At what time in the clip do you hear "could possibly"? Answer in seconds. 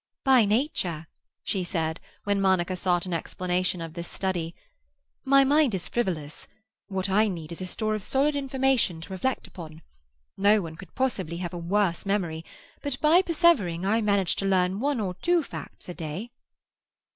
10.75-11.37